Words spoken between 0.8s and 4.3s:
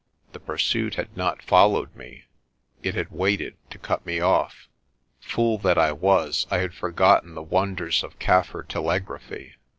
had not followed me; it had waited to cut me